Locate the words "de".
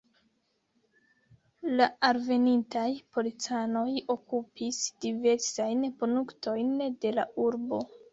7.05-7.13